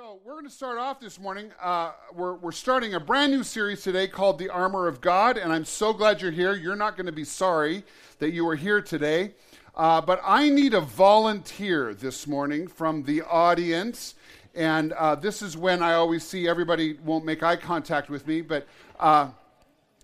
[0.00, 1.52] So, we're going to start off this morning.
[1.60, 5.52] Uh, we're, we're starting a brand new series today called The Armor of God, and
[5.52, 6.54] I'm so glad you're here.
[6.54, 7.84] You're not going to be sorry
[8.18, 9.34] that you are here today.
[9.74, 14.14] Uh, but I need a volunteer this morning from the audience.
[14.54, 18.40] And uh, this is when I always see everybody won't make eye contact with me.
[18.40, 18.66] But
[18.98, 19.28] uh,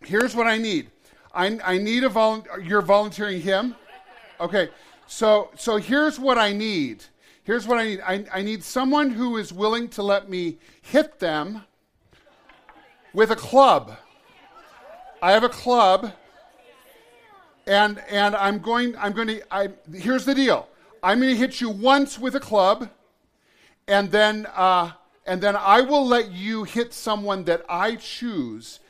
[0.03, 0.91] here's what I need
[1.33, 2.61] I, I need a volunteer.
[2.61, 3.75] You're volunteering him?
[4.41, 4.69] Okay.
[5.07, 7.03] So, so here's what I need.
[7.47, 11.21] Here's what I need I, I need someone who is willing to let me hit
[11.21, 11.63] them
[13.15, 13.97] with a club.
[15.23, 16.13] I have a club,
[17.69, 20.69] and and I'm going I'm going to I here's the deal.
[21.05, 22.91] I'm going to hit you once with a club,
[23.87, 24.91] and then uh,
[25.25, 28.81] and then I will let you hit someone that I choose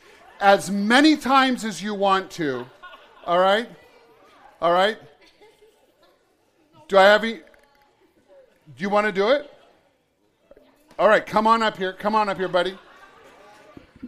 [0.40, 2.64] as many times as you want to.
[3.26, 3.68] All right,
[4.62, 4.96] all right.
[6.88, 7.40] Do I have any?
[8.74, 9.48] Do you want to do it?
[10.98, 11.92] All right, come on up here.
[11.92, 12.76] Come on up here, buddy.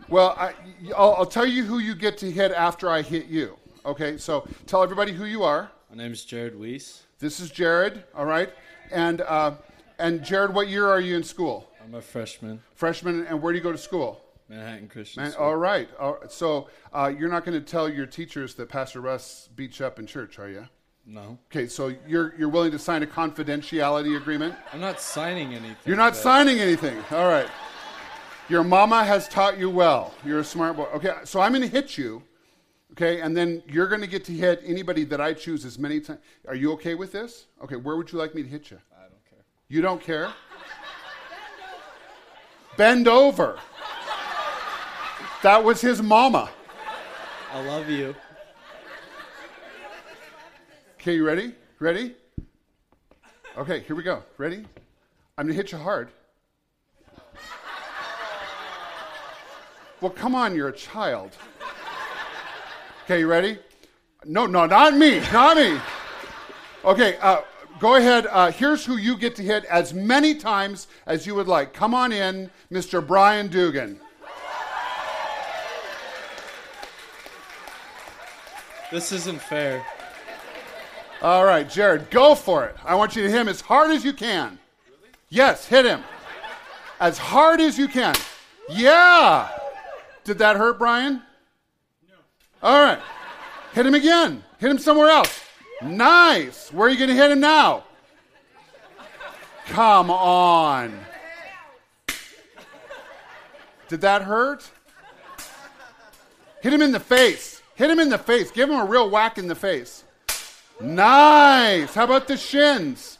[0.09, 3.57] Well, I, will I'll tell you who you get to hit after I hit you.
[3.87, 5.71] Okay, so tell everybody who you are.
[5.91, 7.05] My name is Jared Weiss.
[7.21, 8.03] This is Jared.
[8.15, 8.51] All right,
[8.91, 9.53] and uh,
[9.99, 11.71] and Jared, what year are you in school?
[11.83, 12.61] I'm a freshman.
[12.75, 14.21] Freshman, and where do you go to school?
[14.49, 15.23] Manhattan Christian.
[15.23, 15.89] Man, all right.
[16.01, 16.19] All.
[16.29, 19.99] So uh, you're not going to tell your teachers that Pastor Russ beat you up
[19.99, 20.67] in church, are you?
[21.11, 21.39] No.
[21.51, 24.55] Okay, so you're you're willing to sign a confidentiality agreement?
[24.75, 25.77] I'm not signing anything.
[25.87, 26.19] You're not but...
[26.19, 27.03] signing anything.
[27.11, 27.49] All right.
[28.51, 30.13] Your mama has taught you well.
[30.25, 30.85] You're a smart boy.
[30.95, 32.23] Okay, so I'm going to hit you.
[32.93, 36.01] Okay, and then you're going to get to hit anybody that I choose as many
[36.01, 36.21] times.
[36.47, 37.47] Are you okay with this?
[37.63, 38.79] Okay, where would you like me to hit you?
[38.95, 39.45] I don't care.
[39.69, 40.33] You don't care?
[42.77, 43.59] Bend over.
[45.43, 46.51] That was his mama.
[47.53, 48.15] I love you.
[51.01, 51.55] Okay, you ready?
[51.79, 52.17] Ready?
[53.57, 54.25] Okay, here we go.
[54.37, 54.67] Ready?
[55.39, 56.09] I'm going to hit you hard.
[60.01, 61.37] Well, come on, you're a child.
[63.05, 63.61] Okay, you ready?
[64.25, 65.79] No, no, not me, not me.
[66.85, 67.43] Okay, uh,
[67.79, 68.27] go ahead.
[68.29, 71.73] Uh, here's who you get to hit as many times as you would like.
[71.73, 73.07] Come on in, Mr.
[73.07, 74.01] Brian Dugan.
[78.91, 79.87] This isn't fair.
[81.21, 82.77] All right, Jared, go for it.
[82.85, 84.59] I want you to hit him as hard as you can.
[84.87, 85.11] Really?
[85.31, 86.05] Yes, hit him.
[87.01, 88.15] As hard as you can.
[88.69, 89.49] Yeah.
[90.25, 91.23] Did that hurt, Brian?
[92.09, 92.15] No.
[92.63, 93.01] All right.
[93.73, 94.45] Hit him again.
[94.59, 95.43] Hit him somewhere else.
[95.83, 96.73] Nice.
[96.73, 97.85] Where are you going to hit him now?
[99.67, 100.99] Come on.
[103.89, 104.71] Did that hurt?
[106.61, 107.63] Hit him in the face.
[107.75, 108.51] Hit him in the face.
[108.51, 110.05] Give him a real whack in the face.
[110.81, 111.95] Nice.
[111.95, 113.19] How about the shins?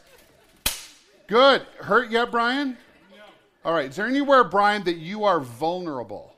[1.27, 1.61] Good.
[1.79, 2.77] Hurt yet, Brian?
[3.11, 3.23] No.
[3.65, 3.89] All right.
[3.89, 6.35] Is there anywhere, Brian, that you are vulnerable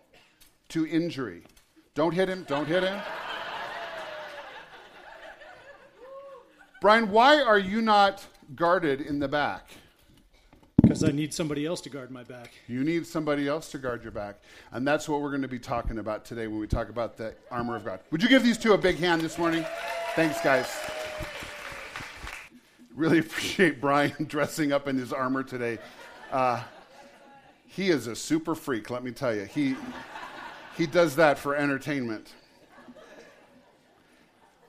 [0.69, 1.43] to injury?
[1.93, 2.45] Don't hit him.
[2.47, 2.99] Don't hit him.
[6.81, 9.69] Brian, why are you not guarded in the back?
[10.81, 12.51] Because I need somebody else to guard my back.
[12.67, 14.37] You need somebody else to guard your back.
[14.71, 17.35] And that's what we're going to be talking about today when we talk about the
[17.49, 17.99] armor of God.
[18.11, 19.65] Would you give these two a big hand this morning?
[20.15, 20.67] Thanks, guys.
[22.95, 25.77] Really appreciate Brian dressing up in his armor today.
[26.31, 26.63] Uh,
[27.67, 29.45] he is a super freak, let me tell you.
[29.45, 29.75] He,
[30.77, 32.33] he does that for entertainment.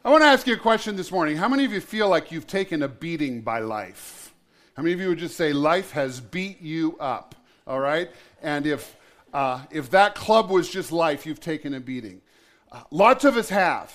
[0.04, 1.36] I want to ask you a question this morning.
[1.36, 4.31] How many of you feel like you've taken a beating by life?
[4.76, 7.34] How many of you would just say, Life has beat you up?
[7.66, 8.10] All right?
[8.42, 8.96] And if,
[9.32, 12.20] uh, if that club was just life, you've taken a beating.
[12.70, 13.92] Uh, lots of us have.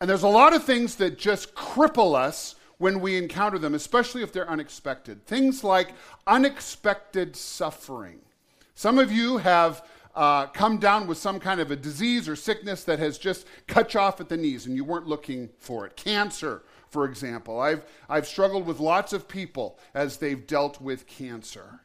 [0.00, 4.22] And there's a lot of things that just cripple us when we encounter them, especially
[4.22, 5.26] if they're unexpected.
[5.26, 5.92] Things like
[6.26, 8.20] unexpected suffering.
[8.74, 9.84] Some of you have
[10.14, 13.94] uh, come down with some kind of a disease or sickness that has just cut
[13.94, 15.96] you off at the knees and you weren't looking for it.
[15.96, 17.60] Cancer, for example.
[17.60, 21.80] I've, I've struggled with lots of people as they've dealt with cancer.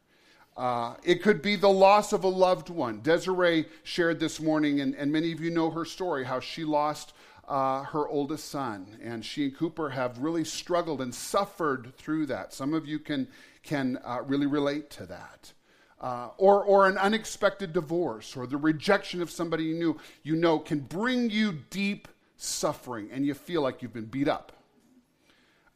[0.55, 3.01] Uh, it could be the loss of a loved one.
[3.01, 7.13] Desiree shared this morning, and, and many of you know her story, how she lost
[7.47, 8.97] uh, her oldest son.
[9.01, 12.53] And she and Cooper have really struggled and suffered through that.
[12.53, 13.27] Some of you can,
[13.63, 15.51] can uh, really relate to that.
[15.99, 20.59] Uh, or, or an unexpected divorce or the rejection of somebody you knew, you know
[20.59, 24.51] can bring you deep suffering and you feel like you've been beat up.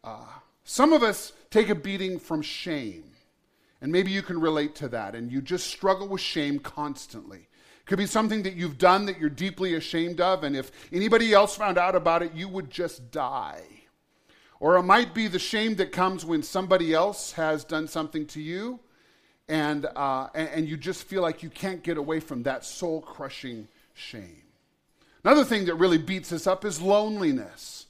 [0.07, 0.23] Uh,
[0.63, 3.03] some of us take a beating from shame.
[3.81, 7.39] And maybe you can relate to that, and you just struggle with shame constantly.
[7.39, 11.33] It could be something that you've done that you're deeply ashamed of, and if anybody
[11.33, 13.61] else found out about it, you would just die.
[14.59, 18.41] Or it might be the shame that comes when somebody else has done something to
[18.41, 18.79] you,
[19.47, 23.01] and, uh, and, and you just feel like you can't get away from that soul
[23.01, 24.43] crushing shame.
[25.23, 27.86] Another thing that really beats us up is loneliness.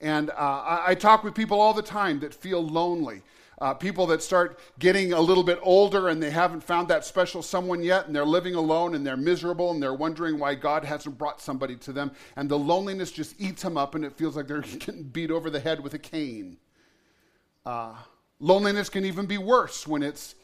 [0.00, 3.22] And uh, I, I, talk with people all the time that feel lonely.
[3.60, 7.42] Uh, people that start getting a little bit older and they haven't found that special
[7.42, 11.18] someone yet, and they're living alone and they're miserable and they're wondering why God hasn't
[11.18, 12.12] brought somebody to them.
[12.36, 15.50] And the loneliness just eats them up and it feels like they're getting beat over
[15.50, 16.58] the head with a cane.
[17.66, 17.94] Uh,
[18.38, 20.36] loneliness can even be worse when it's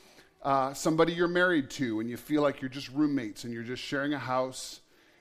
[0.42, 3.82] uh, somebody you're married to and you feel like you're just roommates and you're just
[3.82, 4.80] sharing a house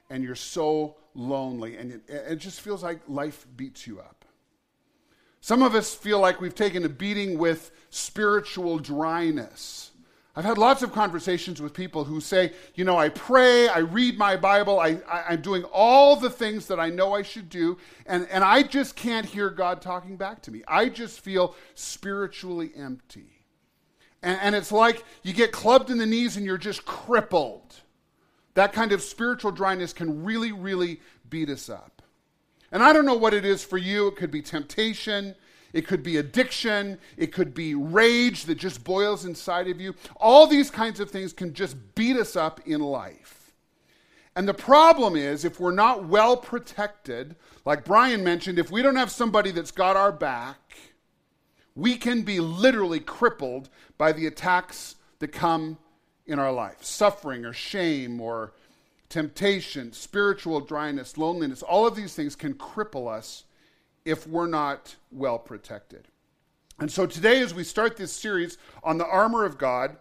[0.09, 4.22] and you're so lonely and it, it just feels like life beats you up.
[5.43, 9.91] Some of us feel like we've taken a beating with spiritual dryness.
[10.37, 14.17] I've had lots of conversations with people who say, you know, I pray, I read
[14.17, 17.77] my Bible, I, I, am doing all the things that I know I should do,
[18.05, 20.63] and, and I just can't hear God talking back to me.
[20.65, 23.45] I just feel spiritually empty.
[24.21, 27.81] And, and it's like you get clubbed in the knees and you're just crippled.
[28.53, 32.02] That kind of spiritual dryness can really, really beat us up.
[32.73, 34.07] And I don't know what it is for you.
[34.07, 35.35] It could be temptation,
[35.73, 39.93] it could be addiction, it could be rage that just boils inside of you.
[40.17, 43.53] All these kinds of things can just beat us up in life.
[44.35, 48.95] And the problem is, if we're not well protected, like Brian mentioned, if we don't
[48.95, 50.75] have somebody that's got our back,
[51.75, 55.77] we can be literally crippled by the attacks that come
[56.25, 58.53] in our life suffering or shame or
[59.13, 63.43] temptation, spiritual dryness, loneliness, all of these things can cripple us
[64.05, 66.07] if we're not well protected.
[66.79, 69.97] And so today, as we start this series on the armor of God,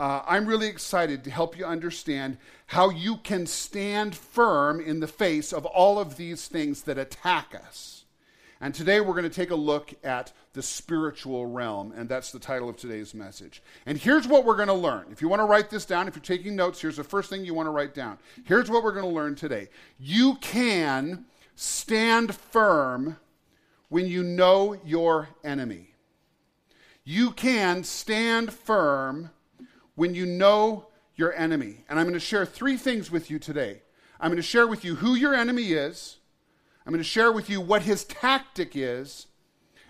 [0.00, 5.06] uh, I'm really excited to help you understand how you can stand firm in the
[5.06, 7.97] face of all of these things that attack us.
[8.60, 12.40] And today we're going to take a look at the spiritual realm, and that's the
[12.40, 13.62] title of today's message.
[13.86, 15.06] And here's what we're going to learn.
[15.12, 17.44] If you want to write this down, if you're taking notes, here's the first thing
[17.44, 18.18] you want to write down.
[18.44, 19.68] Here's what we're going to learn today.
[20.00, 23.16] You can stand firm
[23.88, 25.94] when you know your enemy.
[27.04, 29.30] You can stand firm
[29.94, 31.84] when you know your enemy.
[31.88, 33.82] And I'm going to share three things with you today.
[34.20, 36.17] I'm going to share with you who your enemy is.
[36.88, 39.26] I'm going to share with you what his tactic is,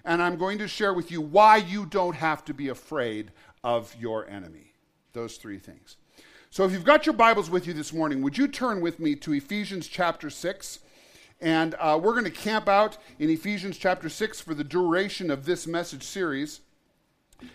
[0.05, 3.31] and I'm going to share with you why you don't have to be afraid
[3.63, 4.73] of your enemy.
[5.13, 5.97] Those three things.
[6.51, 9.15] So if you've got your Bibles with you this morning, would you turn with me
[9.15, 10.81] to Ephesians chapter 6?
[11.41, 15.45] And uh, we're going to camp out in Ephesians chapter 6 for the duration of
[15.45, 16.63] this message series.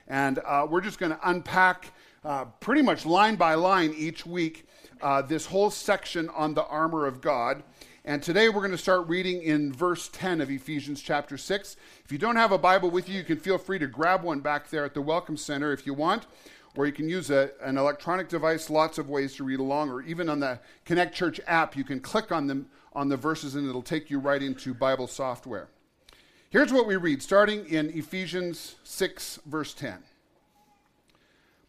[0.08, 1.92] And uh, we're just going to unpack
[2.24, 4.66] uh, pretty much line by line each week
[5.02, 7.62] uh, this whole section on the armor of God.
[8.06, 11.78] And today we're going to start reading in verse 10 of Ephesians chapter 6.
[12.04, 14.42] If you don't have a Bible with you, you can feel free to grab one
[14.42, 16.28] back there at the Welcome Center if you want,
[16.76, 20.02] or you can use a, an electronic device, lots of ways to read along, or
[20.02, 23.70] even on the Connect Church app, you can click on, them, on the verses and
[23.70, 25.70] it'll take you right into Bible software.
[26.50, 30.04] Here's what we read, starting in Ephesians 6, verse 10.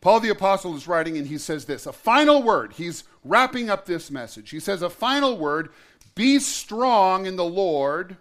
[0.05, 2.75] Paul the Apostle is writing and he says this a final word.
[2.75, 4.51] He's wrapping up this message.
[4.51, 5.71] He says, A final word
[6.15, 8.17] be strong in the Lord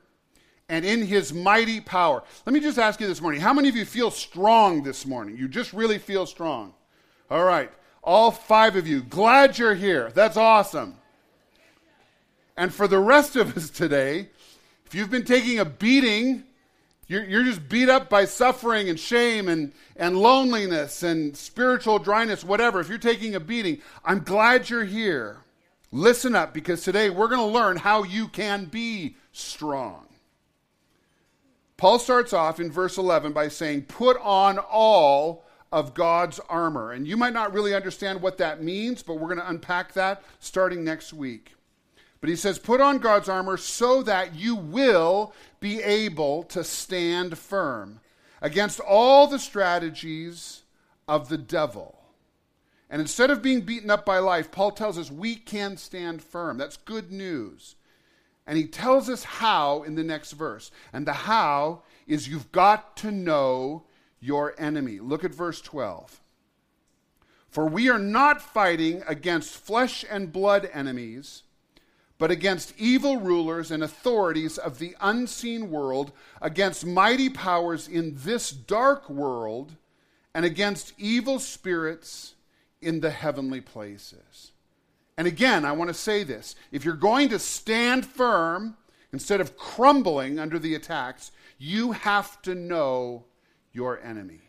[0.69, 2.23] and in his mighty power.
[2.45, 5.37] Let me just ask you this morning how many of you feel strong this morning?
[5.37, 6.73] You just really feel strong.
[7.29, 7.71] All right.
[8.03, 10.11] All five of you, glad you're here.
[10.13, 10.97] That's awesome.
[12.57, 14.29] And for the rest of us today,
[14.85, 16.43] if you've been taking a beating,
[17.07, 22.43] you're, you're, just beat up by suffering and shame and, and loneliness and spiritual dryness,
[22.43, 22.79] whatever.
[22.79, 25.37] If you're taking a beating, I'm glad you're here.
[25.93, 30.07] Listen up because today we're going to learn how you can be strong.
[31.77, 36.93] Paul starts off in verse 11 by saying, Put on all of God's armor.
[36.93, 40.23] And you might not really understand what that means, but we're going to unpack that
[40.39, 41.53] starting next week.
[42.21, 47.37] But he says, Put on God's armor so that you will be able to stand
[47.37, 47.99] firm
[48.41, 50.63] against all the strategies
[51.07, 52.02] of the devil.
[52.93, 56.59] And instead of being beaten up by life, Paul tells us we can stand firm.
[56.59, 57.73] That's good news.
[58.45, 60.69] And he tells us how in the next verse.
[60.93, 63.85] And the how is you've got to know
[64.19, 64.99] your enemy.
[64.99, 66.21] Look at verse 12.
[67.49, 71.41] For we are not fighting against flesh and blood enemies,
[72.19, 76.11] but against evil rulers and authorities of the unseen world,
[76.43, 79.77] against mighty powers in this dark world,
[80.35, 82.35] and against evil spirits
[82.83, 84.51] in the heavenly places.
[85.17, 88.77] And again, I want to say this if you're going to stand firm
[89.11, 93.25] instead of crumbling under the attacks, you have to know
[93.71, 94.41] your enemy.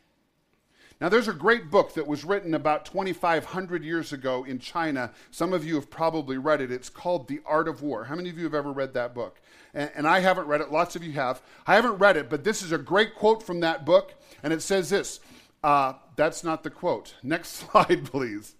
[1.00, 5.12] Now, there's a great book that was written about 2,500 years ago in China.
[5.32, 6.70] Some of you have probably read it.
[6.70, 8.04] It's called The Art of War.
[8.04, 9.40] How many of you have ever read that book?
[9.74, 10.70] And, and I haven't read it.
[10.70, 11.42] Lots of you have.
[11.66, 14.14] I haven't read it, but this is a great quote from that book.
[14.42, 15.20] And it says this
[15.64, 17.14] uh, That's not the quote.
[17.22, 18.54] Next slide, please.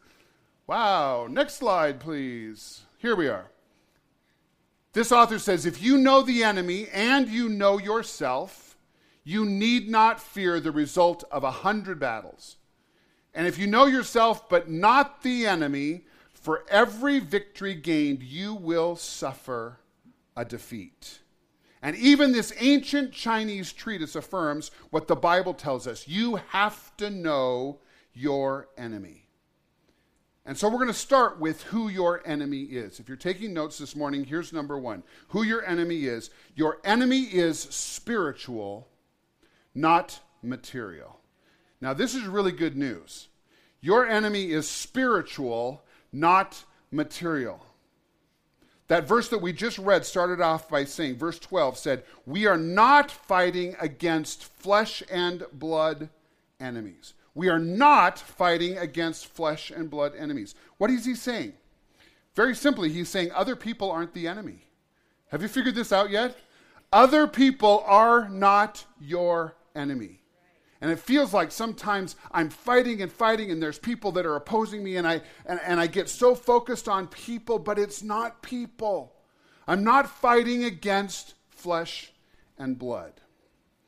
[0.66, 1.26] Wow.
[1.30, 2.82] Next slide, please.
[2.99, 3.50] Here we are.
[4.92, 8.76] This author says if you know the enemy and you know yourself,
[9.25, 12.56] you need not fear the result of a hundred battles.
[13.34, 18.96] And if you know yourself but not the enemy, for every victory gained, you will
[18.96, 19.78] suffer
[20.37, 21.20] a defeat.
[21.85, 27.11] And even this ancient Chinese treatise affirms what the Bible tells us you have to
[27.11, 27.79] know
[28.14, 29.29] your enemy.
[30.47, 33.00] And so we're going to start with who your enemy is.
[33.00, 36.31] If you're taking notes this morning, here's number one who your enemy is.
[36.55, 38.88] Your enemy is spiritual,
[39.75, 41.21] not material.
[41.83, 43.29] Now, this is really good news.
[43.83, 47.62] Your enemy is spiritual, not material.
[48.88, 52.59] That verse that we just read started off by saying, verse 12 said, We are
[52.59, 56.11] not fighting against flesh and blood
[56.61, 57.14] enemies.
[57.35, 60.55] We are not fighting against flesh and blood enemies.
[60.79, 61.55] What is he saying?
[62.35, 64.67] Very simply, he's saying other people aren't the enemy.
[65.29, 66.37] Have you figured this out yet?
[66.93, 70.21] Other people are not your enemy.
[70.85, 74.85] And it feels like sometimes I'm fighting and fighting, and there's people that are opposing
[74.85, 79.14] me, and I, and, and I get so focused on people, but it's not people.
[79.67, 82.12] I'm not fighting against flesh
[82.59, 83.14] and blood.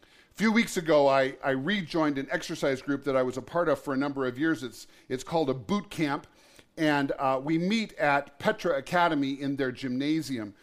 [0.03, 3.69] A few weeks ago, I, I rejoined an exercise group that I was a part
[3.69, 4.62] of for a number of years.
[4.62, 6.26] It's, it's called a boot camp,
[6.79, 10.55] and uh, we meet at Petra Academy in their gymnasium.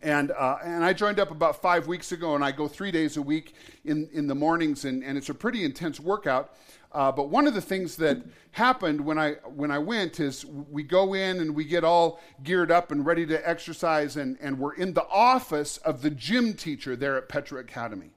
[0.00, 3.16] And, uh, and I joined up about five weeks ago, and I go three days
[3.16, 6.54] a week in, in the mornings, and, and it's a pretty intense workout.
[6.92, 8.18] Uh, but one of the things that
[8.52, 12.70] happened when I, when I went is we go in and we get all geared
[12.70, 16.96] up and ready to exercise, and, and we're in the office of the gym teacher
[16.96, 18.10] there at Petra Academy.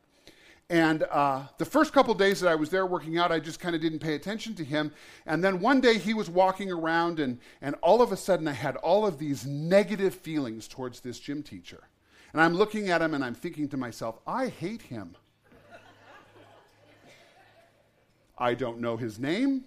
[0.72, 3.76] And uh, the first couple days that I was there working out, I just kind
[3.76, 4.94] of didn't pay attention to him.
[5.26, 8.54] And then one day he was walking around, and, and all of a sudden I
[8.54, 11.84] had all of these negative feelings towards this gym teacher.
[12.32, 15.18] And I'm looking at him and I'm thinking to myself, I hate him.
[18.38, 19.66] I don't know his name.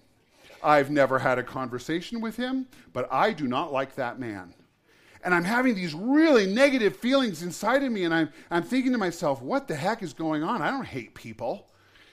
[0.63, 4.55] I've never had a conversation with him, but I do not like that man
[5.25, 8.99] and I'm having these really negative feelings inside of me, and I'm, I'm thinking to
[8.99, 10.61] myself, what the heck is going on?
[10.61, 11.67] I don't hate people.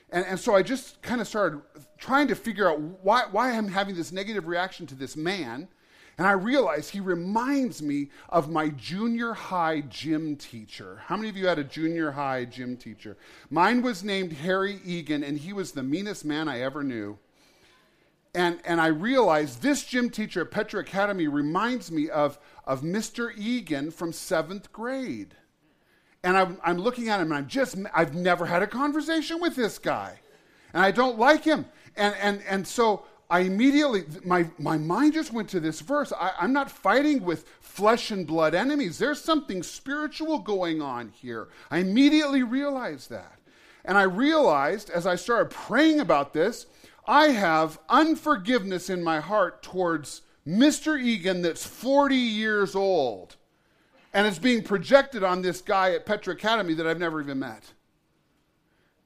[0.08, 1.60] And, and so I just kind of started
[1.98, 5.68] trying to figure out why, why I'm having this negative reaction to this man.
[6.16, 11.02] And I realized he reminds me of my junior high gym teacher.
[11.04, 13.18] How many of you had a junior high gym teacher?
[13.50, 17.18] Mine was named Harry Egan, and he was the meanest man I ever knew.
[18.34, 23.36] And, and I realized this gym teacher at Petra Academy reminds me of, of Mr.
[23.36, 25.34] Egan from seventh grade.
[26.24, 29.54] And I'm, I'm looking at him and I'm just, I've never had a conversation with
[29.54, 30.18] this guy.
[30.72, 31.66] And I don't like him.
[31.96, 36.12] And, and, and so I immediately, my, my mind just went to this verse.
[36.18, 38.98] I, I'm not fighting with flesh and blood enemies.
[38.98, 41.48] There's something spiritual going on here.
[41.70, 43.38] I immediately realized that.
[43.84, 46.66] And I realized as I started praying about this,
[47.06, 51.00] I have unforgiveness in my heart towards Mr.
[51.00, 53.36] Egan that's 40 years old
[54.14, 57.72] and it's being projected on this guy at Petra Academy that I've never even met.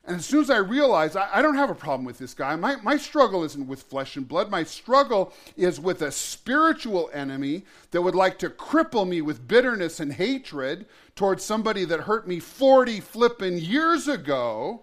[0.05, 2.55] And as soon as I realize I, I, don't have a problem with this guy,
[2.55, 4.51] my, my struggle isn't with flesh and blood.
[4.51, 9.99] My struggle is with a spiritual enemy that would like to cripple me with bitterness
[9.99, 10.87] and hatred
[11.17, 14.83] towards somebody that hurt me 40 flippin' years ago.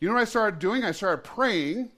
[0.00, 0.82] You know what I started doing?
[0.82, 1.90] I started praying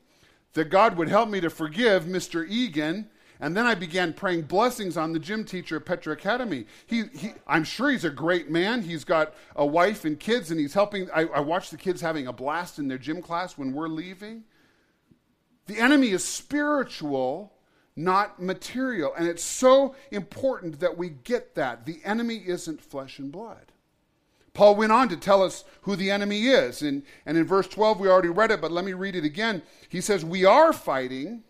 [0.55, 2.49] that God would help me to forgive Mr.
[2.49, 3.09] Egan.
[3.39, 6.67] And then I began praying blessings on the gym teacher at Petra Academy.
[6.87, 8.83] He, he, I'm sure he's a great man.
[8.83, 11.11] He's got a wife and kids, and he's helping.
[11.13, 14.45] I, I watch the kids having a blast in their gym class when we're leaving.
[15.67, 17.53] The enemy is spiritual,
[17.97, 19.13] not material.
[19.17, 21.85] And it's so important that we get that.
[21.85, 23.72] The enemy isn't flesh and blood.
[24.55, 26.83] Paul went on to tell us who the enemy is.
[26.83, 29.63] And, and in verse 12, we already read it, but let me read it again.
[29.89, 31.43] He says, We are fighting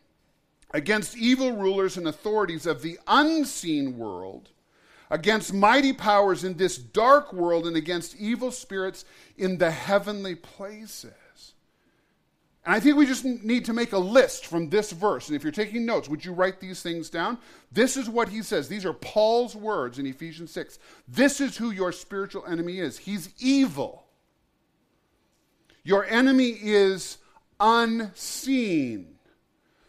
[0.73, 4.51] against evil rulers and authorities of the unseen world,
[5.11, 9.05] against mighty powers in this dark world, and against evil spirits
[9.37, 11.13] in the heavenly places.
[12.65, 15.29] And I think we just need to make a list from this verse.
[15.29, 17.39] And if you're taking notes, would you write these things down?
[17.73, 18.69] This is what he says.
[18.69, 20.79] These are Paul's words in Ephesians 6.
[21.09, 22.99] This is who your spiritual enemy is.
[22.99, 24.05] He's evil.
[25.83, 27.19] Your enemy is
[27.59, 29.09] unseen.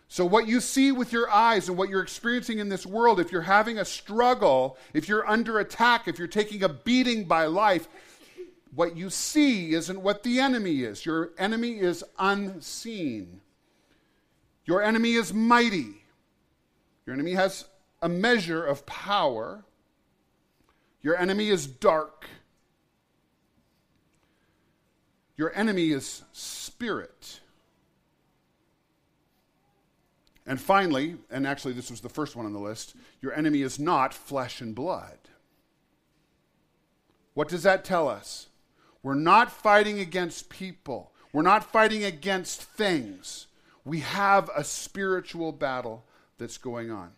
[0.07, 3.31] So, what you see with your eyes and what you're experiencing in this world, if
[3.31, 7.87] you're having a struggle, if you're under attack, if you're taking a beating by life,
[8.75, 11.05] what you see isn't what the enemy is.
[11.05, 13.41] Your enemy is unseen.
[14.65, 16.03] Your enemy is mighty.
[17.05, 17.65] Your enemy has
[18.01, 19.63] a measure of power.
[21.01, 22.25] Your enemy is dark.
[25.35, 27.39] Your enemy is spirit.
[30.45, 33.79] And finally, and actually this was the first one on the list, your enemy is
[33.79, 35.17] not flesh and blood.
[37.33, 38.47] What does that tell us?
[39.03, 41.11] We're not fighting against people.
[41.33, 43.47] We're not fighting against things.
[43.83, 46.05] We have a spiritual battle
[46.37, 47.11] that's going on.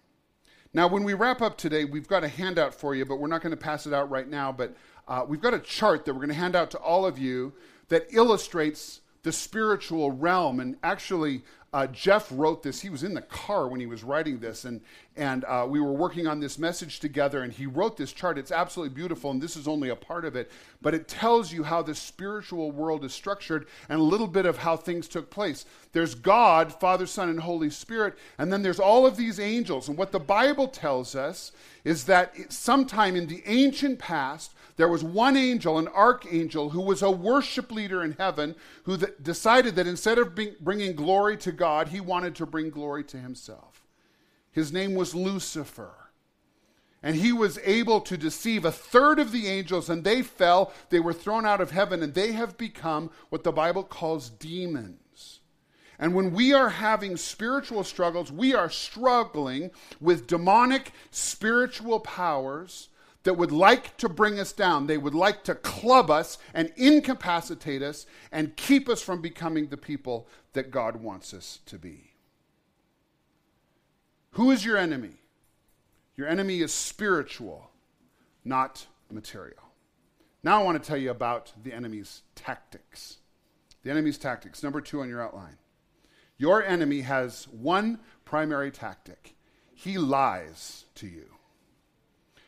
[0.74, 3.42] Now, when we wrap up today, we've got a handout for you, but we're not
[3.42, 4.52] going to pass it out right now.
[4.52, 4.76] But
[5.08, 7.54] uh, we've got a chart that we're going to hand out to all of you
[7.90, 10.60] that illustrates the spiritual realm.
[10.60, 11.44] And actually,
[11.76, 12.80] uh, Jeff wrote this.
[12.80, 14.80] He was in the car when he was writing this, and,
[15.18, 18.38] and uh, we were working on this message together, and he wrote this chart.
[18.38, 20.50] It's absolutely beautiful, and this is only a part of it,
[20.82, 24.60] but it tells you how the spiritual world is structured and a little bit of
[24.60, 25.66] how things took place.
[25.96, 29.88] There's God, Father, Son, and Holy Spirit, and then there's all of these angels.
[29.88, 31.54] And what the Bible tells us
[31.86, 37.02] is that sometime in the ancient past, there was one angel, an archangel, who was
[37.02, 41.88] a worship leader in heaven, who th- decided that instead of bringing glory to God,
[41.88, 43.88] he wanted to bring glory to himself.
[44.52, 45.96] His name was Lucifer.
[47.02, 50.74] And he was able to deceive a third of the angels, and they fell.
[50.90, 55.00] They were thrown out of heaven, and they have become what the Bible calls demons.
[56.00, 59.72] And when we are having spiritual struggles, we are struggling
[60.02, 62.90] with demonic spiritual powers
[63.24, 64.88] that would like to bring us down.
[64.88, 69.78] They would like to club us and incapacitate us and keep us from becoming the
[69.78, 72.12] people that God wants us to be.
[74.32, 75.16] Who is your enemy?
[76.16, 77.72] Your enemy is spiritual,
[78.44, 79.64] not material.
[80.44, 83.18] Now I want to tell you about the enemy's tactics.
[83.84, 84.62] The enemy's tactics.
[84.62, 85.58] Number two on your outline.
[86.38, 89.36] Your enemy has one primary tactic
[89.76, 91.28] he lies to you.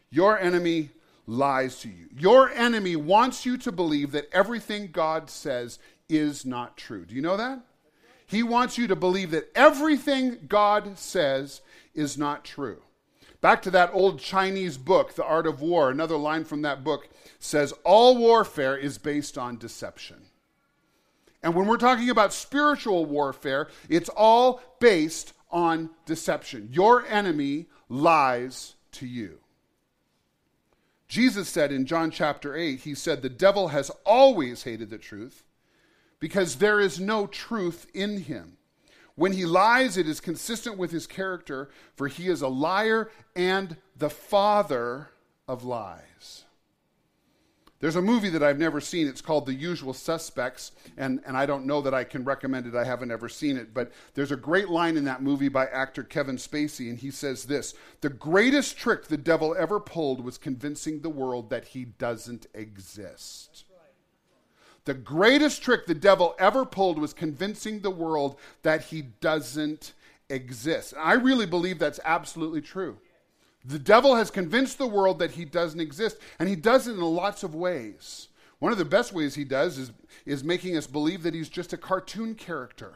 [0.09, 0.89] Your enemy
[1.27, 2.07] lies to you.
[2.17, 7.05] Your enemy wants you to believe that everything God says is not true.
[7.05, 7.59] Do you know that?
[8.25, 11.61] He wants you to believe that everything God says
[11.93, 12.81] is not true.
[13.41, 17.09] Back to that old Chinese book, The Art of War, another line from that book
[17.39, 20.26] says, All warfare is based on deception.
[21.43, 26.69] And when we're talking about spiritual warfare, it's all based on deception.
[26.71, 29.39] Your enemy lies to you.
[31.07, 35.43] Jesus said in John chapter 8, he said, The devil has always hated the truth
[36.19, 38.57] because there is no truth in him.
[39.15, 43.77] When he lies, it is consistent with his character, for he is a liar and
[43.95, 45.09] the father
[45.47, 46.43] of lies.
[47.79, 49.07] There's a movie that I've never seen.
[49.07, 52.75] It's called The Usual Suspects, and, and I don't know that I can recommend it.
[52.75, 53.71] I haven't ever seen it.
[53.71, 57.45] But there's a great line in that movie by actor Kevin Spacey, and he says
[57.45, 62.47] this The greatest trick the devil ever pulled was convincing the world that he doesn't
[62.55, 63.65] exist.
[64.85, 69.93] The greatest trick the devil ever pulled was convincing the world that he doesn't
[70.29, 70.93] exist.
[70.93, 72.97] And I really believe that's absolutely true.
[73.67, 77.01] The devil has convinced the world that he doesn't exist, and he does it in
[77.01, 78.29] lots of ways.
[78.59, 79.91] One of the best ways he does is,
[80.25, 82.95] is making us believe that he's just a cartoon character.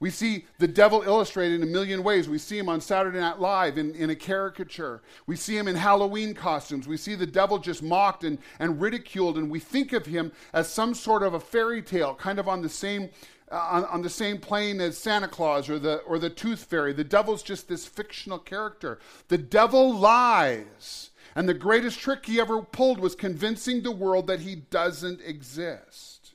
[0.00, 2.28] We see the devil illustrated in a million ways.
[2.28, 5.02] We see him on Saturday Night Live in, in a caricature.
[5.26, 6.88] We see him in Halloween costumes.
[6.88, 10.68] We see the devil just mocked and, and ridiculed, and we think of him as
[10.68, 13.10] some sort of a fairy tale, kind of on the same
[13.50, 16.92] Uh, on, on, the same plane as Santa Claus or the, or the Tooth Fairy.
[16.92, 18.98] The devil's just this fictional character.
[19.28, 21.10] The devil lies.
[21.34, 26.34] And the greatest trick he ever pulled was convincing the world that he doesn't exist.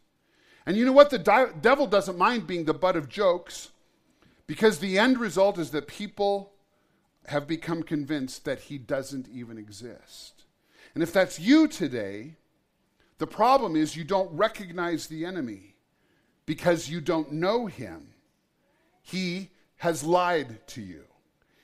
[0.66, 1.12] And you know what?
[1.12, 3.70] The di- devil doesn't mind being the butt of jokes
[4.48, 6.54] because the end result is that people
[7.28, 10.46] have become convinced that he doesn't even exist.
[10.94, 12.38] And if that's you today,
[13.18, 15.73] the problem is you don't recognize the enemy
[16.46, 18.10] because you don't know him.
[19.02, 21.04] He has lied to you,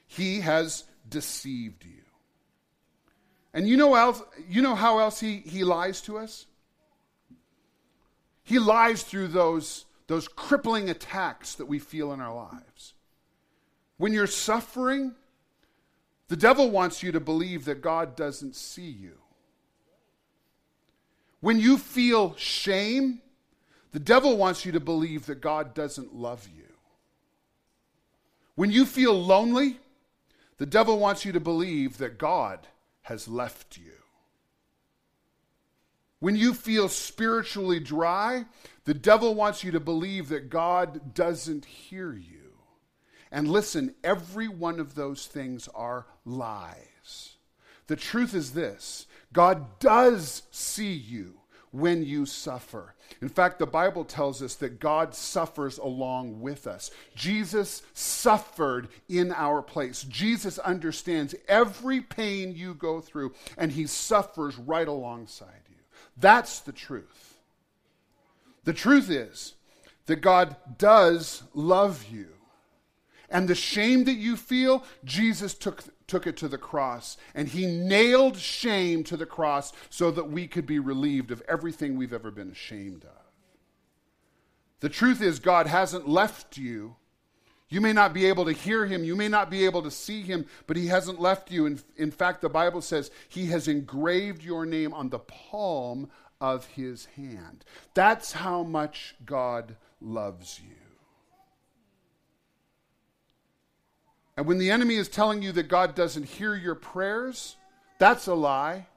[0.07, 2.03] he has deceived you.
[3.53, 6.45] And you know, else, you know how else he, he lies to us?
[8.43, 12.93] He lies through those, those crippling attacks that we feel in our lives.
[13.97, 15.13] When you're suffering,
[16.29, 19.17] the devil wants you to believe that God doesn't see you.
[21.41, 23.21] When you feel shame,
[23.91, 26.65] The devil wants you to believe that God doesn't love you.
[28.55, 29.79] When you feel lonely,
[30.57, 32.67] the devil wants you to believe that God
[33.03, 33.93] has left you.
[36.19, 38.45] When you feel spiritually dry,
[38.83, 42.39] the devil wants you to believe that God doesn't hear you.
[43.31, 47.37] And listen, every one of those things are lies.
[47.87, 51.39] The truth is this God does see you
[51.71, 52.95] when you suffer.
[53.21, 56.91] In fact, the Bible tells us that God suffers along with us.
[57.15, 60.03] Jesus suffered in our place.
[60.03, 65.77] Jesus understands every pain you go through, and he suffers right alongside you.
[66.17, 67.37] That's the truth.
[68.63, 69.53] The truth is
[70.07, 72.27] that God does love you.
[73.29, 77.15] And the shame that you feel, Jesus took, took it to the cross.
[77.33, 81.95] And he nailed shame to the cross so that we could be relieved of everything
[81.95, 83.11] we've ever been ashamed of.
[84.81, 86.95] The truth is, God hasn't left you.
[87.69, 90.23] You may not be able to hear him, you may not be able to see
[90.23, 91.67] him, but he hasn't left you.
[91.67, 96.09] In, in fact, the Bible says he has engraved your name on the palm
[96.41, 97.63] of his hand.
[97.93, 100.78] That's how much God loves you.
[104.39, 107.57] And when the enemy is telling you that God doesn't hear your prayers,
[107.97, 108.87] that's a lie.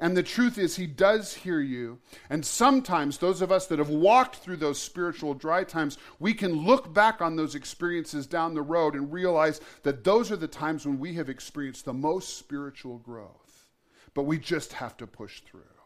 [0.00, 2.00] And the truth is, He does hear you.
[2.28, 6.66] And sometimes, those of us that have walked through those spiritual dry times, we can
[6.66, 10.84] look back on those experiences down the road and realize that those are the times
[10.84, 13.68] when we have experienced the most spiritual growth.
[14.14, 15.77] But we just have to push through.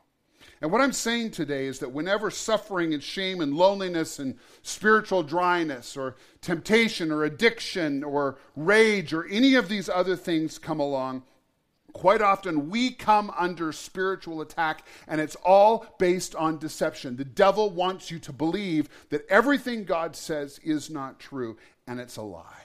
[0.60, 5.22] And what I'm saying today is that whenever suffering and shame and loneliness and spiritual
[5.22, 11.22] dryness or temptation or addiction or rage or any of these other things come along,
[11.92, 17.16] quite often we come under spiritual attack and it's all based on deception.
[17.16, 22.16] The devil wants you to believe that everything God says is not true and it's
[22.16, 22.62] a lie.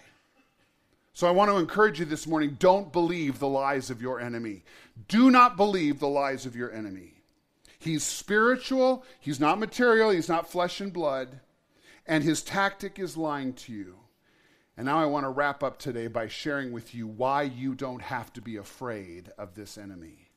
[1.14, 4.64] So I want to encourage you this morning don't believe the lies of your enemy.
[5.08, 7.17] Do not believe the lies of your enemy.
[7.88, 11.40] He's spiritual, he's not material, he's not flesh and blood,
[12.06, 13.96] and his tactic is lying to you.
[14.76, 18.02] And now I want to wrap up today by sharing with you why you don't
[18.02, 20.30] have to be afraid of this enemy.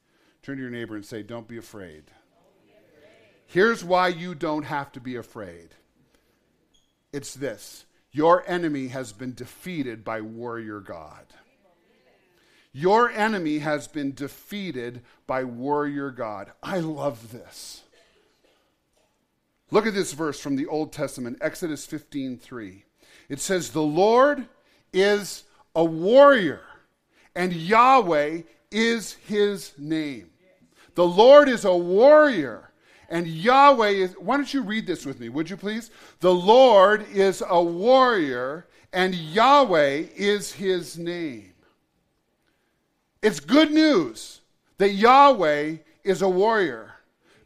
[0.42, 2.04] Turn to your neighbor and say, Don't be afraid.
[3.46, 5.70] Here's why you don't have to be afraid
[7.12, 11.26] it's this your enemy has been defeated by warrior God.
[12.72, 16.52] Your enemy has been defeated by warrior God.
[16.62, 17.82] I love this.
[19.72, 22.84] Look at this verse from the Old Testament, Exodus 15 3.
[23.28, 24.46] It says, The Lord
[24.92, 26.62] is a warrior,
[27.34, 30.30] and Yahweh is his name.
[30.94, 32.70] The Lord is a warrior,
[33.08, 34.12] and Yahweh is.
[34.18, 35.90] Why don't you read this with me, would you please?
[36.20, 41.49] The Lord is a warrior, and Yahweh is his name.
[43.22, 44.40] It's good news
[44.78, 46.94] that Yahweh is a warrior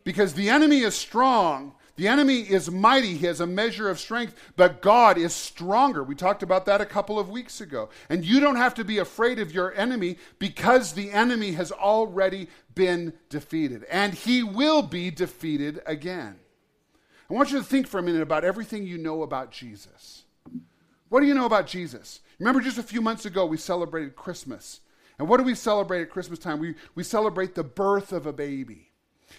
[0.04, 1.74] because the enemy is strong.
[1.96, 3.16] The enemy is mighty.
[3.16, 6.02] He has a measure of strength, but God is stronger.
[6.02, 7.88] We talked about that a couple of weeks ago.
[8.08, 12.48] And you don't have to be afraid of your enemy because the enemy has already
[12.74, 13.84] been defeated.
[13.90, 16.38] And he will be defeated again.
[17.30, 20.24] I want you to think for a minute about everything you know about Jesus.
[21.08, 22.20] What do you know about Jesus?
[22.38, 24.80] Remember, just a few months ago, we celebrated Christmas.
[25.18, 26.58] And what do we celebrate at Christmas time?
[26.58, 28.90] We, we celebrate the birth of a baby.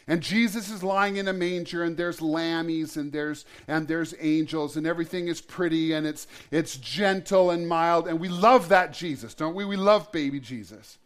[0.08, 4.78] And Jesus is lying in a manger, and there's lammies, and there's and there's angels,
[4.78, 9.34] and everything is pretty, and it's it's gentle and mild, and we love that Jesus,
[9.34, 9.66] don't we?
[9.66, 10.98] We love baby Jesus.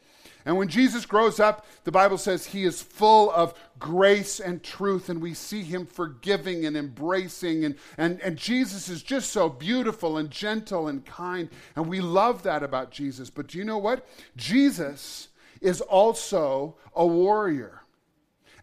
[0.50, 5.08] And when Jesus grows up, the Bible says he is full of grace and truth,
[5.08, 7.66] and we see him forgiving and embracing.
[7.66, 11.50] And, and, and Jesus is just so beautiful and gentle and kind.
[11.76, 13.30] And we love that about Jesus.
[13.30, 14.08] But do you know what?
[14.36, 15.28] Jesus
[15.62, 17.84] is also a warrior.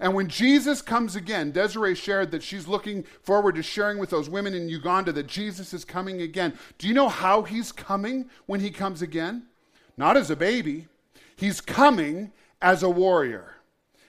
[0.01, 4.29] And when Jesus comes again, Desiree shared that she's looking forward to sharing with those
[4.29, 6.59] women in Uganda that Jesus is coming again.
[6.79, 9.45] Do you know how he's coming when he comes again?
[9.97, 10.89] Not as a baby,
[11.37, 13.57] He's coming as a warrior.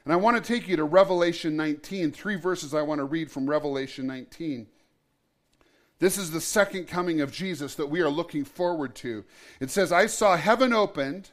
[0.06, 3.30] And I want to take you to Revelation 19, three verses I want to read
[3.30, 4.68] from Revelation 19.
[6.00, 9.26] This is the second coming of Jesus that we are looking forward to.
[9.60, 11.32] It says, I saw heaven opened,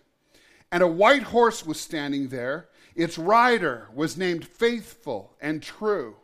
[0.73, 2.69] and a white horse was standing there.
[2.97, 6.17] Its rider was named Faithful and True,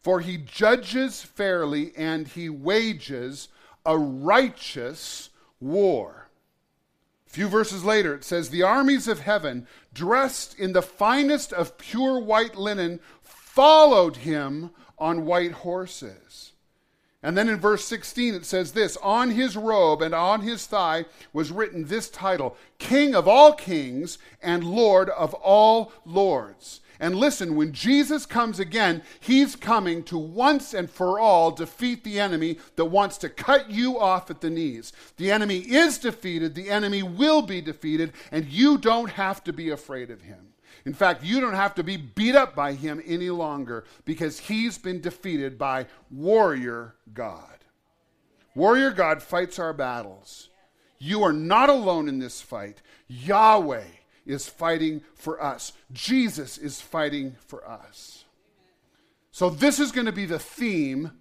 [0.00, 3.48] for he judges fairly and he wages
[3.84, 6.25] a righteous war
[7.36, 12.18] few verses later, it says, The armies of heaven, dressed in the finest of pure
[12.18, 16.52] white linen, followed him on white horses.
[17.22, 21.04] And then in verse 16 it says this On his robe and on his thigh
[21.34, 26.80] was written this title King of all kings and Lord of all lords.
[26.98, 32.18] And listen, when Jesus comes again, he's coming to once and for all defeat the
[32.18, 34.92] enemy that wants to cut you off at the knees.
[35.16, 39.70] The enemy is defeated, the enemy will be defeated, and you don't have to be
[39.70, 40.54] afraid of him.
[40.84, 44.78] In fact, you don't have to be beat up by him any longer because he's
[44.78, 47.64] been defeated by warrior God.
[48.54, 50.48] Warrior God fights our battles.
[50.98, 52.80] You are not alone in this fight.
[53.08, 53.84] Yahweh
[54.26, 58.24] is fighting for us, Jesus is fighting for us.
[59.30, 61.12] So, this is going to be the theme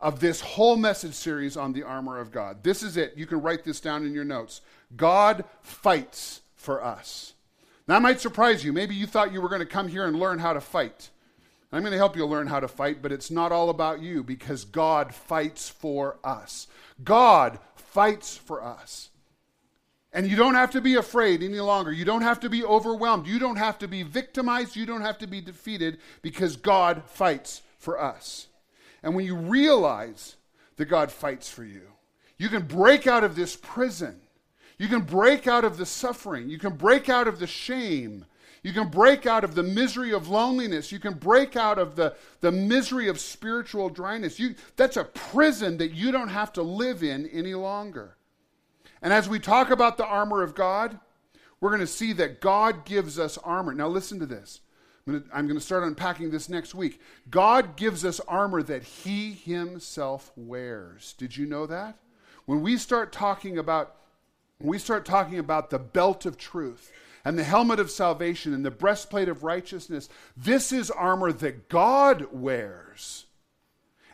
[0.00, 2.62] of this whole message series on the armor of God.
[2.62, 3.14] This is it.
[3.16, 4.60] You can write this down in your notes.
[4.94, 7.34] God fights for us.
[7.86, 8.72] That might surprise you.
[8.72, 11.10] Maybe you thought you were going to come here and learn how to fight.
[11.72, 14.22] I'm going to help you learn how to fight, but it's not all about you
[14.22, 16.68] because God fights for us.
[17.02, 19.10] God fights for us.
[20.16, 21.92] And you don't have to be afraid any longer.
[21.92, 23.26] You don't have to be overwhelmed.
[23.26, 24.74] You don't have to be victimized.
[24.74, 28.46] You don't have to be defeated because God fights for us.
[29.02, 30.36] And when you realize
[30.76, 31.82] that God fights for you,
[32.38, 34.18] you can break out of this prison.
[34.78, 36.48] You can break out of the suffering.
[36.48, 38.24] You can break out of the shame.
[38.62, 40.90] You can break out of the misery of loneliness.
[40.90, 44.40] You can break out of the, the misery of spiritual dryness.
[44.40, 48.15] You, that's a prison that you don't have to live in any longer.
[49.02, 50.98] And as we talk about the armor of God,
[51.60, 53.74] we're going to see that God gives us armor.
[53.74, 54.60] Now, listen to this.
[55.08, 57.00] I'm going to start unpacking this next week.
[57.30, 61.14] God gives us armor that He Himself wears.
[61.16, 61.96] Did you know that?
[62.46, 63.96] When we start talking about
[64.58, 66.90] when we start talking about the belt of truth
[67.24, 72.28] and the helmet of salvation and the breastplate of righteousness, this is armor that God
[72.32, 73.26] wears.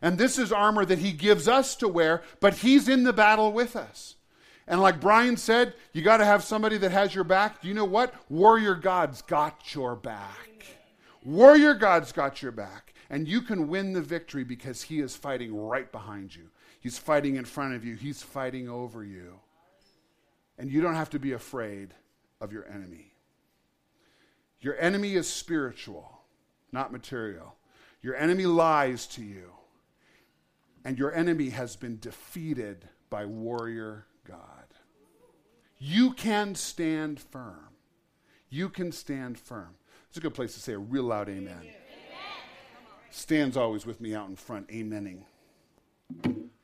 [0.01, 3.53] And this is armor that He gives us to wear, but He's in the battle
[3.53, 4.17] with us.
[4.67, 7.65] And like Brian said, you got to have somebody that has your back.
[7.65, 8.15] You know what?
[8.31, 10.67] Warrior God's got your back.
[11.25, 12.95] Warrior God's got your back.
[13.11, 16.49] And you can win the victory because He is fighting right behind you.
[16.81, 19.41] He's fighting in front of you, He's fighting over you.
[20.59, 21.95] And you don't have to be afraid
[22.41, 23.13] of your enemy.
[24.61, 26.21] Your enemy is spiritual,
[26.71, 27.57] not material.
[28.01, 29.51] Your enemy lies to you.
[30.85, 34.39] And your enemy has been defeated by warrior God.
[35.79, 37.69] You can stand firm.
[38.49, 39.75] You can stand firm.
[40.09, 41.57] It's a good place to say a real loud amen.
[41.59, 41.75] amen.
[43.11, 45.25] Stan's always with me out in front, amening.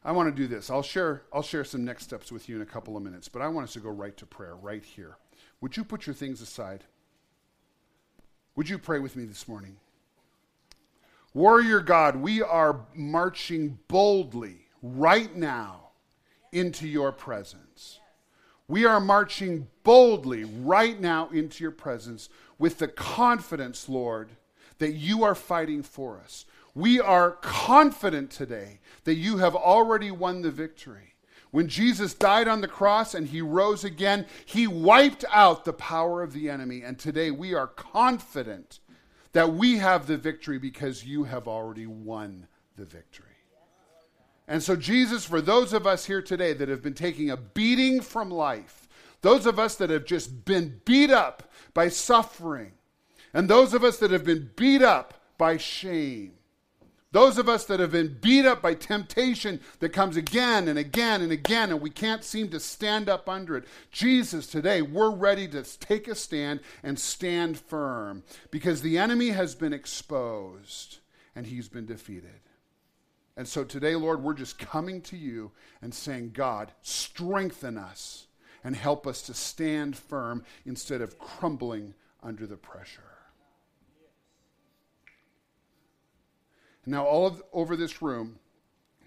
[0.04, 0.70] I want to do this.
[0.70, 3.42] I'll share, I'll share some next steps with you in a couple of minutes, but
[3.42, 5.16] I want us to go right to prayer, right here.
[5.60, 6.84] Would you put your things aside?
[8.54, 9.76] Would you pray with me this morning?
[11.34, 15.87] Warrior God, we are marching boldly right now
[16.52, 18.00] into your presence.
[18.66, 24.30] We are marching boldly right now into your presence with the confidence, Lord,
[24.78, 26.44] that you are fighting for us.
[26.74, 31.14] We are confident today that you have already won the victory.
[31.50, 36.22] When Jesus died on the cross and he rose again, he wiped out the power
[36.22, 36.82] of the enemy.
[36.82, 38.80] And today we are confident
[39.32, 43.27] that we have the victory because you have already won the victory.
[44.48, 48.00] And so, Jesus, for those of us here today that have been taking a beating
[48.00, 48.88] from life,
[49.20, 52.72] those of us that have just been beat up by suffering,
[53.34, 56.32] and those of us that have been beat up by shame,
[57.12, 61.20] those of us that have been beat up by temptation that comes again and again
[61.20, 63.64] and again, and we can't seem to stand up under it.
[63.90, 69.54] Jesus, today, we're ready to take a stand and stand firm because the enemy has
[69.54, 70.98] been exposed
[71.34, 72.40] and he's been defeated.
[73.38, 78.26] And so today, Lord, we're just coming to you and saying, God, strengthen us
[78.64, 83.00] and help us to stand firm instead of crumbling under the pressure.
[86.84, 88.40] Now, all of, over this room,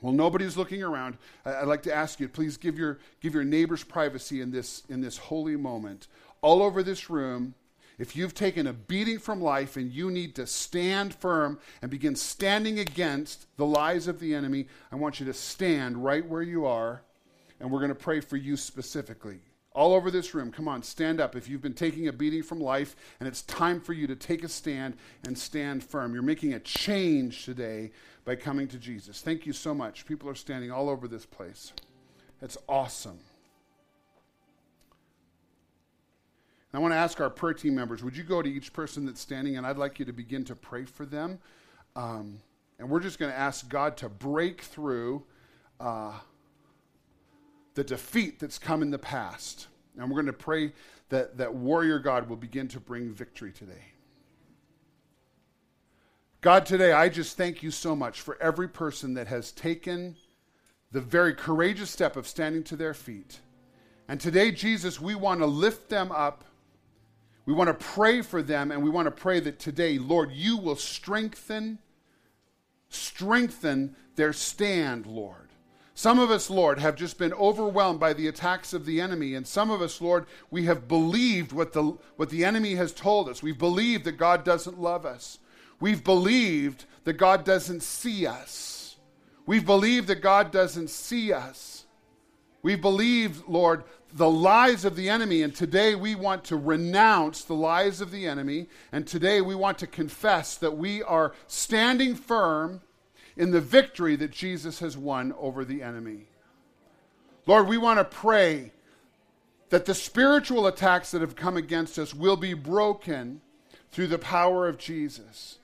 [0.01, 1.17] well, nobody's looking around.
[1.43, 5.01] I'd like to ask you, please give your, give your neighbors privacy in this, in
[5.01, 6.07] this holy moment.
[6.41, 7.53] All over this room,
[8.01, 12.15] if you've taken a beating from life and you need to stand firm and begin
[12.15, 16.65] standing against the lies of the enemy, I want you to stand right where you
[16.65, 17.03] are,
[17.59, 19.37] and we're going to pray for you specifically.
[19.73, 21.35] All over this room, come on, stand up.
[21.35, 24.43] If you've been taking a beating from life and it's time for you to take
[24.43, 27.91] a stand and stand firm, you're making a change today
[28.25, 29.21] by coming to Jesus.
[29.21, 30.07] Thank you so much.
[30.07, 31.71] People are standing all over this place.
[32.39, 33.19] That's awesome.
[36.71, 39.05] And I want to ask our prayer team members would you go to each person
[39.05, 41.39] that's standing, and I'd like you to begin to pray for them.
[41.95, 42.39] Um,
[42.79, 45.23] and we're just going to ask God to break through
[45.79, 46.13] uh,
[47.75, 49.67] the defeat that's come in the past.
[49.97, 50.73] And we're going to pray
[51.09, 53.83] that, that warrior God will begin to bring victory today.
[56.39, 60.15] God, today I just thank you so much for every person that has taken
[60.91, 63.39] the very courageous step of standing to their feet.
[64.07, 66.43] And today, Jesus, we want to lift them up.
[67.45, 70.57] We want to pray for them, and we want to pray that today, Lord, you
[70.57, 71.79] will strengthen,
[72.89, 75.49] strengthen their stand, Lord.
[75.93, 79.35] Some of us, Lord, have just been overwhelmed by the attacks of the enemy.
[79.35, 83.29] And some of us, Lord, we have believed what the, what the enemy has told
[83.29, 83.43] us.
[83.43, 85.37] We've believed that God doesn't love us.
[85.79, 88.95] We've believed that God doesn't see us.
[89.45, 91.70] We've believed that God doesn't see us.
[92.63, 95.41] We've believed, Lord, the lies of the enemy.
[95.41, 98.67] And today we want to renounce the lies of the enemy.
[98.91, 102.81] And today we want to confess that we are standing firm
[103.37, 106.27] in the victory that Jesus has won over the enemy.
[107.47, 108.71] Lord, we want to pray
[109.69, 113.41] that the spiritual attacks that have come against us will be broken
[113.91, 115.57] through the power of Jesus.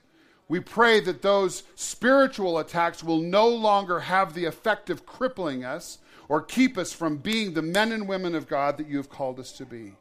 [0.48, 5.98] We pray that those spiritual attacks will no longer have the effect of crippling us
[6.28, 9.38] or keep us from being the men and women of God that you have called
[9.38, 9.94] us to be.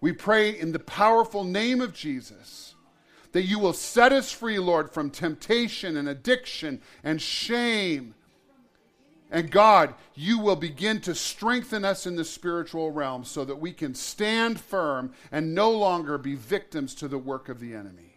[0.00, 2.74] We pray in the powerful name of Jesus
[3.32, 8.14] that you will set us free, Lord, from temptation and addiction and shame.
[9.30, 13.72] And God, you will begin to strengthen us in the spiritual realm so that we
[13.72, 18.09] can stand firm and no longer be victims to the work of the enemy.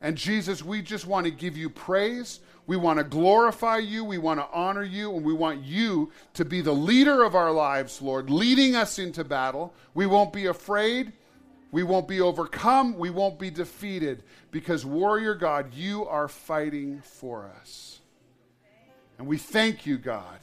[0.00, 2.40] And Jesus, we just want to give you praise.
[2.66, 4.04] We want to glorify you.
[4.04, 5.14] We want to honor you.
[5.14, 9.24] And we want you to be the leader of our lives, Lord, leading us into
[9.24, 9.74] battle.
[9.94, 11.12] We won't be afraid.
[11.70, 12.96] We won't be overcome.
[12.96, 18.00] We won't be defeated because, warrior God, you are fighting for us.
[19.18, 20.38] And we thank you, God,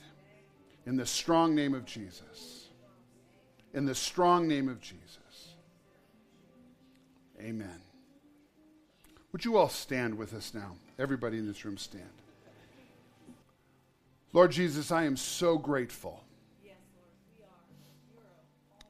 [0.86, 2.68] in the strong name of Jesus.
[3.74, 5.56] In the strong name of Jesus.
[7.40, 7.85] Amen.
[9.36, 10.78] Would you all stand with us now?
[10.98, 12.06] Everybody in this room stand.
[14.32, 16.24] Lord Jesus, I am so grateful.
[16.64, 18.88] Yes, Lord, we are.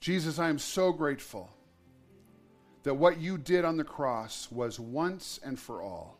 [0.00, 1.50] Jesus, I am so grateful
[2.84, 6.18] that what you did on the cross was once and for all.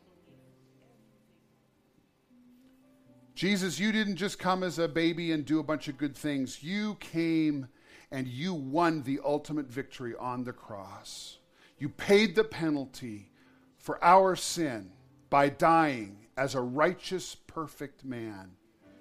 [3.34, 6.62] Jesus, you didn't just come as a baby and do a bunch of good things.
[6.62, 7.68] You came
[8.10, 11.38] and you won the ultimate victory on the cross.
[11.80, 13.30] You paid the penalty
[13.78, 14.92] for our sin
[15.30, 18.50] by dying as a righteous, perfect man.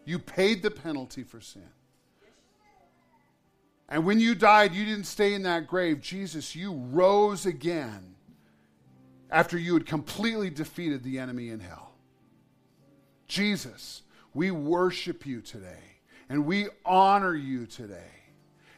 [0.05, 1.69] You paid the penalty for sin.
[3.89, 5.99] And when you died, you didn't stay in that grave.
[5.99, 8.15] Jesus, you rose again
[9.29, 11.91] after you had completely defeated the enemy in hell.
[13.27, 18.11] Jesus, we worship you today and we honor you today.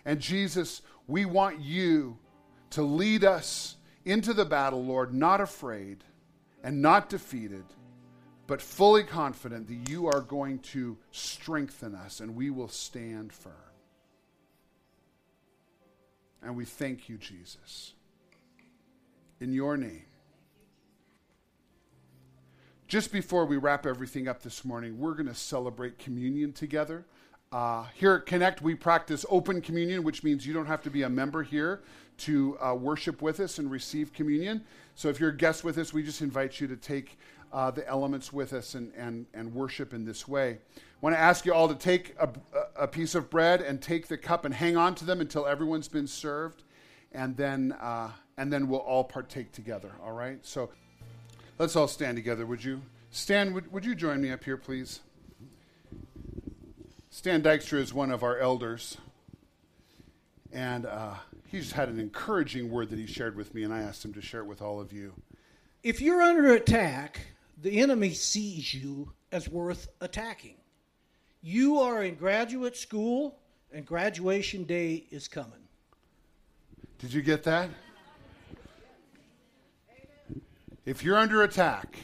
[0.06, 2.18] And Jesus, we want you
[2.72, 6.04] to lead us into the battle, Lord, not afraid
[6.64, 7.66] and not defeated,
[8.48, 13.54] but fully confident that you are going to strengthen us and we will stand firm.
[16.44, 17.94] And we thank you, Jesus.
[19.40, 20.06] In your name.
[22.88, 27.06] Just before we wrap everything up this morning, we're going to celebrate communion together.
[27.52, 31.04] Uh, here at Connect, we practice open communion, which means you don't have to be
[31.04, 31.82] a member here
[32.16, 34.64] to uh, worship with us and receive communion.
[34.96, 37.20] So if you're a guest with us, we just invite you to take
[37.52, 40.60] uh, the elements with us and, and, and worship in this way.
[40.78, 42.30] I want to ask you all to take a,
[42.78, 45.90] a, piece of bread and take the cup and hang on to them until everyone's
[45.90, 46.64] been served,
[47.12, 50.40] and then, uh, and then we'll all partake together, all right?
[50.46, 50.70] So
[51.60, 52.82] let's all stand together, would you?
[53.10, 55.02] Stan, would, would you join me up here, please?
[57.13, 58.97] Stan Dykstra is one of our elders.
[60.54, 61.15] And uh,
[61.47, 64.13] he just had an encouraging word that he shared with me, and I asked him
[64.13, 65.13] to share it with all of you.
[65.84, 67.19] If you're under attack,
[67.62, 70.55] the enemy sees you as worth attacking.
[71.41, 73.38] You are in graduate school,
[73.74, 75.68] and graduation day is coming.
[76.97, 77.70] Did you get that?
[80.86, 81.97] If you're under attack,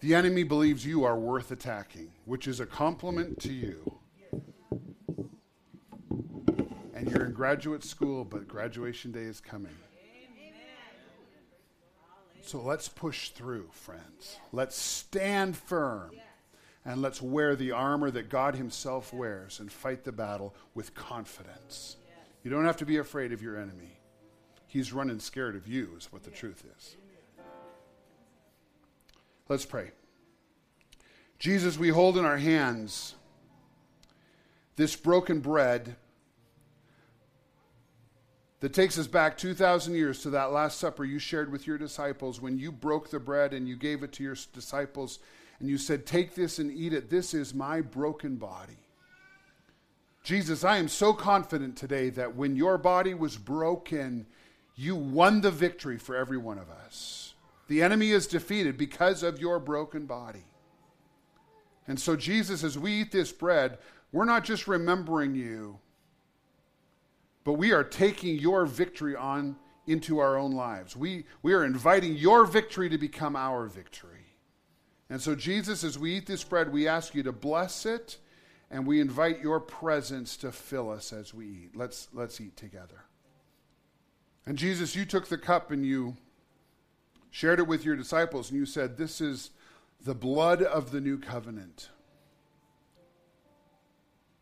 [0.00, 3.98] the enemy believes you are worth attacking, which is a compliment to you.
[6.94, 9.74] And you're in graduate school, but graduation day is coming.
[12.42, 14.38] So let's push through, friends.
[14.52, 16.12] Let's stand firm
[16.84, 21.96] and let's wear the armor that God Himself wears and fight the battle with confidence.
[22.42, 24.00] You don't have to be afraid of your enemy.
[24.66, 26.96] He's running scared of you, is what the truth is.
[29.48, 29.90] Let's pray.
[31.38, 33.14] Jesus, we hold in our hands
[34.76, 35.96] this broken bread
[38.60, 42.40] that takes us back 2,000 years to that Last Supper you shared with your disciples
[42.40, 45.20] when you broke the bread and you gave it to your disciples
[45.60, 47.08] and you said, Take this and eat it.
[47.08, 48.78] This is my broken body.
[50.24, 54.26] Jesus, I am so confident today that when your body was broken,
[54.74, 57.27] you won the victory for every one of us.
[57.68, 60.44] The enemy is defeated because of your broken body.
[61.86, 63.78] And so, Jesus, as we eat this bread,
[64.12, 65.78] we're not just remembering you,
[67.44, 69.56] but we are taking your victory on
[69.86, 70.96] into our own lives.
[70.96, 74.26] We, we are inviting your victory to become our victory.
[75.10, 78.18] And so, Jesus, as we eat this bread, we ask you to bless it,
[78.70, 81.70] and we invite your presence to fill us as we eat.
[81.76, 83.04] Let's, let's eat together.
[84.44, 86.16] And Jesus, you took the cup and you
[87.30, 89.50] shared it with your disciples, and you said, This is
[90.04, 91.90] the blood of the new covenant.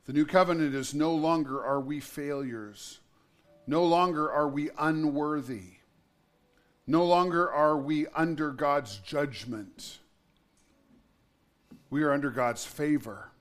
[0.06, 3.00] The new covenant is no longer are we failures.
[3.66, 5.78] No longer are we unworthy.
[6.86, 9.98] No longer are we under God's judgment.
[11.90, 13.32] We are under God's favor.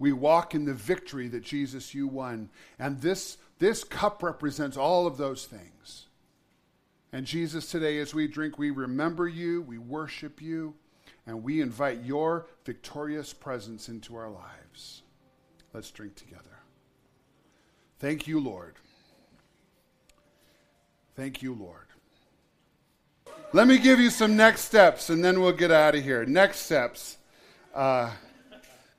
[0.00, 2.48] We walk in the victory that Jesus you won.
[2.78, 6.06] And this, this cup represents all of those things.
[7.12, 10.74] And Jesus, today, as we drink, we remember you, we worship you,
[11.26, 15.02] and we invite your victorious presence into our lives.
[15.72, 16.44] Let's drink together.
[17.98, 18.76] Thank you, Lord.
[21.14, 21.86] Thank you, Lord.
[23.52, 26.24] Let me give you some next steps and then we'll get out of here.
[26.24, 27.18] Next steps.
[27.74, 28.10] Uh,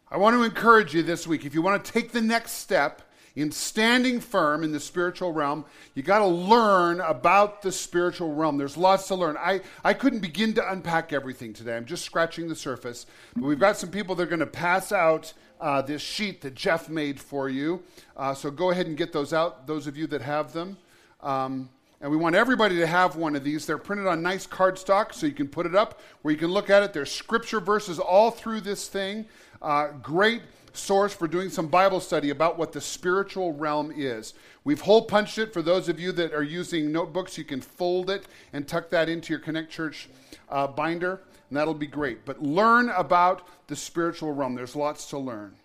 [0.09, 3.01] I want to encourage you this week if you want to take the next step
[3.35, 8.57] in standing firm in the spiritual realm, you got to learn about the spiritual realm.
[8.57, 9.37] There's lots to learn.
[9.37, 11.75] I, I couldn't begin to unpack everything today.
[11.75, 13.05] I'm just scratching the surface.
[13.35, 16.55] But we've got some people that are going to pass out uh, this sheet that
[16.55, 17.83] Jeff made for you.
[18.17, 20.77] Uh, so go ahead and get those out, those of you that have them.
[21.21, 21.69] Um,
[22.01, 23.65] and we want everybody to have one of these.
[23.65, 26.69] They're printed on nice cardstock, so you can put it up where you can look
[26.69, 26.93] at it.
[26.93, 29.25] There's scripture verses all through this thing.
[29.61, 30.41] Uh, great
[30.73, 34.33] source for doing some Bible study about what the spiritual realm is.
[34.63, 37.37] We've hole punched it for those of you that are using notebooks.
[37.37, 40.09] You can fold it and tuck that into your Connect Church
[40.49, 42.25] uh, binder, and that'll be great.
[42.25, 44.55] But learn about the spiritual realm.
[44.55, 45.55] There's lots to learn.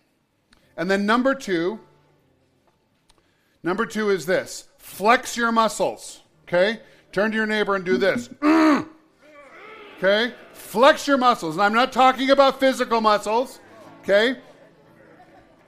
[0.76, 1.80] And then number two,
[3.62, 6.20] number two is this flex your muscles.
[6.47, 6.80] Okay?
[7.12, 8.28] Turn to your neighbor and do this.
[8.28, 8.88] Mm.
[9.99, 10.34] okay?
[10.53, 11.57] Flex your muscles.
[11.57, 13.61] And I'm not talking about physical muscles.
[14.03, 14.38] Okay?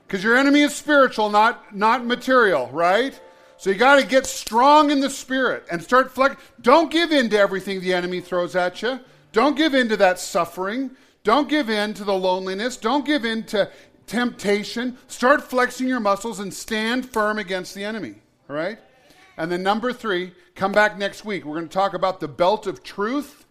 [0.07, 3.19] Because your enemy is spiritual, not, not material, right?
[3.59, 6.41] So you got to get strong in the spirit and start flex.
[6.61, 9.01] Don't give in to everything the enemy throws at you.
[9.33, 10.93] Don't give in to that suffering.
[11.25, 12.77] Don't give in to the loneliness.
[12.77, 13.71] Don't give in to
[14.07, 14.97] temptation.
[15.09, 18.15] Start flexing your muscles and stand firm against the enemy.
[18.49, 18.79] All right?
[19.39, 21.45] And then number three, come back next week.
[21.45, 23.47] We're going to talk about the belt of truth.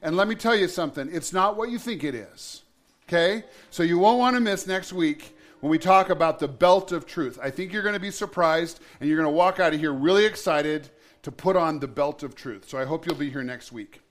[0.00, 2.62] And let me tell you something it's not what you think it is.
[3.08, 3.44] Okay?
[3.70, 7.06] So you won't want to miss next week when we talk about the belt of
[7.06, 7.40] truth.
[7.42, 9.92] I think you're going to be surprised and you're going to walk out of here
[9.92, 10.88] really excited
[11.22, 12.68] to put on the belt of truth.
[12.68, 14.01] So I hope you'll be here next week.